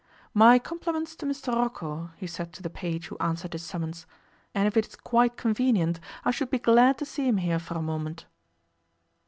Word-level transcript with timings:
'My 0.33 0.57
compliments 0.57 1.15
to 1.17 1.27
Mr 1.27 1.53
Rocco,' 1.55 2.09
he 2.17 2.25
said 2.25 2.51
to 2.53 2.63
the 2.63 2.71
page 2.71 3.05
who 3.09 3.17
answered 3.19 3.53
his 3.53 3.61
summons, 3.61 4.07
'and 4.55 4.65
if 4.65 4.75
it 4.75 4.87
is 4.87 4.95
quite 4.95 5.37
convenient 5.37 5.99
I 6.25 6.31
should 6.31 6.49
be 6.49 6.57
glad 6.57 6.97
to 6.97 7.05
see 7.05 7.27
him 7.27 7.37
here 7.37 7.59
for 7.59 7.75
a 7.75 7.83
moment. 7.83 8.25